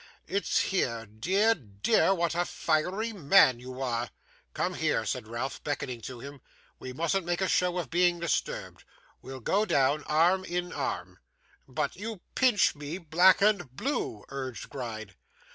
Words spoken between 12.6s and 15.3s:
me black and blue,' urged Gride.